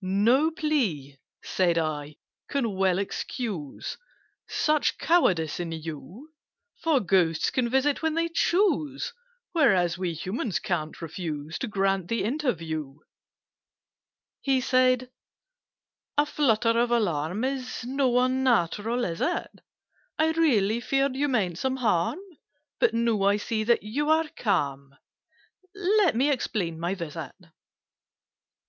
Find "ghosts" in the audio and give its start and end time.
7.00-7.50